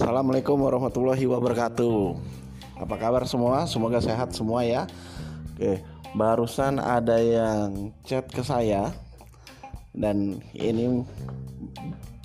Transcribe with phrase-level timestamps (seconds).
[0.00, 2.16] Assalamualaikum warahmatullahi wabarakatuh.
[2.80, 3.68] Apa kabar semua?
[3.68, 4.88] Semoga sehat semua ya.
[5.52, 5.84] Oke,
[6.16, 8.96] barusan ada yang chat ke saya
[9.92, 11.04] dan ini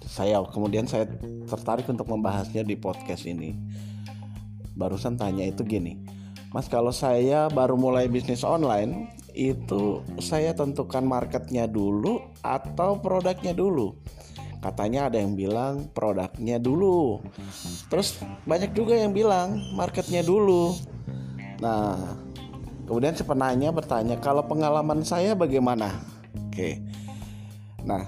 [0.07, 1.03] saya kemudian saya
[1.51, 3.59] tertarik untuk membahasnya di podcast ini.
[4.79, 5.99] Barusan tanya itu gini,
[6.55, 13.99] Mas kalau saya baru mulai bisnis online itu saya tentukan marketnya dulu atau produknya dulu
[14.65, 17.21] katanya ada yang bilang produknya dulu.
[17.93, 18.17] Terus
[18.49, 20.73] banyak juga yang bilang marketnya dulu.
[21.61, 22.17] Nah
[22.89, 25.93] kemudian si penanya bertanya kalau pengalaman saya bagaimana?
[26.49, 26.81] Oke.
[27.85, 28.01] Nah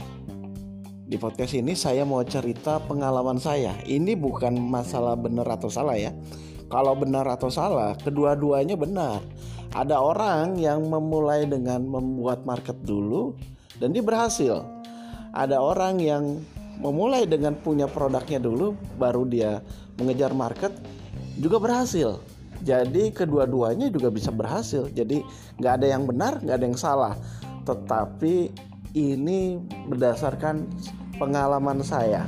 [1.06, 3.78] di podcast ini saya mau cerita pengalaman saya.
[3.86, 6.10] Ini bukan masalah benar atau salah ya.
[6.74, 9.22] Kalau benar atau salah kedua-duanya benar.
[9.78, 13.38] Ada orang yang memulai dengan membuat market dulu
[13.78, 14.77] dan dia berhasil
[15.38, 16.42] ada orang yang
[16.82, 19.62] memulai dengan punya produknya dulu baru dia
[20.02, 20.74] mengejar market
[21.38, 22.18] juga berhasil.
[22.66, 24.90] Jadi kedua-duanya juga bisa berhasil.
[24.90, 25.22] Jadi
[25.62, 27.14] nggak ada yang benar nggak ada yang salah.
[27.70, 28.50] Tetapi
[28.98, 30.66] ini berdasarkan
[31.22, 32.26] pengalaman saya.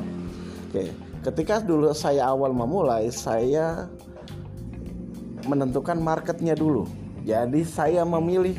[0.69, 3.87] Oke ketika dulu saya awal memulai saya
[5.47, 6.87] menentukan marketnya dulu.
[7.27, 8.55] Jadi saya memilih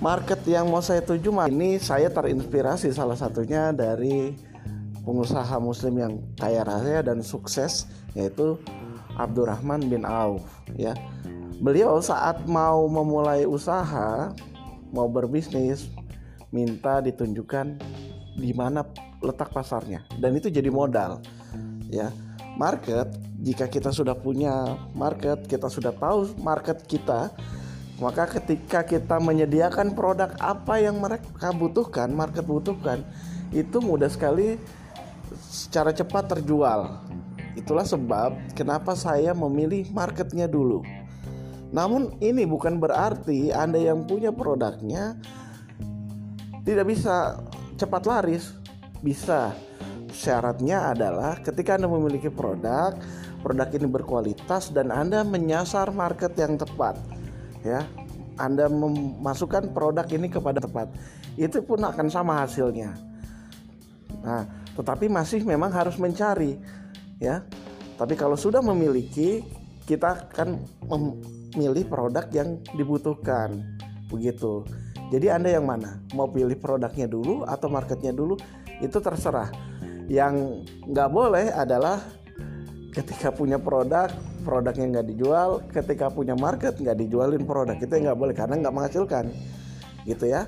[0.00, 4.36] market yang mau saya tuju ini saya terinspirasi salah satunya dari
[5.06, 8.60] pengusaha muslim yang kaya raya dan sukses yaitu
[9.16, 10.44] Abdurrahman bin Auf
[10.76, 10.92] ya.
[11.56, 14.28] Beliau saat mau memulai usaha,
[14.92, 15.88] mau berbisnis,
[16.52, 17.80] minta ditunjukkan
[18.36, 18.84] di mana
[19.24, 21.24] letak pasarnya dan itu jadi modal
[21.88, 22.12] ya.
[22.56, 27.28] Market jika kita sudah punya market, kita sudah tahu market kita,
[27.96, 33.00] maka ketika kita menyediakan produk apa yang mereka butuhkan, market butuhkan,
[33.56, 34.60] itu mudah sekali
[35.48, 37.00] secara cepat terjual.
[37.56, 40.84] Itulah sebab kenapa saya memilih marketnya dulu.
[41.72, 45.16] Namun ini bukan berarti Anda yang punya produknya
[46.68, 47.40] tidak bisa
[47.80, 48.52] cepat laris.
[49.00, 49.56] Bisa.
[50.12, 52.92] Syaratnya adalah ketika Anda memiliki produk,
[53.40, 57.15] produk ini berkualitas dan Anda menyasar market yang tepat
[57.66, 57.80] ya.
[58.38, 60.92] Anda memasukkan produk ini kepada tempat
[61.40, 62.94] itu pun akan sama hasilnya.
[64.22, 64.44] Nah
[64.76, 66.60] tetapi masih memang harus mencari
[67.18, 67.42] ya.
[67.96, 69.40] Tapi kalau sudah memiliki
[69.88, 73.64] kita akan memilih produk yang dibutuhkan
[74.12, 74.66] begitu.
[75.08, 76.02] Jadi anda yang mana?
[76.12, 78.34] Mau pilih produknya dulu atau marketnya dulu?
[78.82, 79.48] Itu terserah.
[80.10, 82.02] Yang nggak boleh adalah
[82.92, 84.10] ketika punya produk
[84.46, 89.26] produknya nggak dijual ketika punya market nggak dijualin produk itu nggak boleh karena nggak menghasilkan
[90.06, 90.46] gitu ya.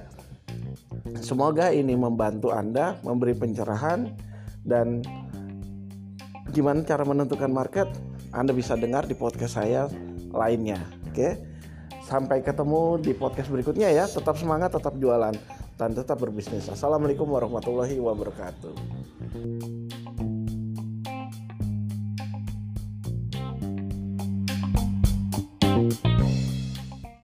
[1.19, 4.15] Semoga ini membantu anda memberi pencerahan
[4.63, 5.03] dan
[6.55, 7.91] gimana cara menentukan market
[8.31, 9.91] anda bisa dengar di podcast saya
[10.31, 10.79] lainnya
[11.11, 11.35] oke?
[12.07, 15.35] Sampai ketemu di podcast berikutnya ya tetap semangat tetap jualan
[15.75, 16.71] dan tetap berbisnis.
[16.71, 18.73] Assalamualaikum warahmatullahi wabarakatuh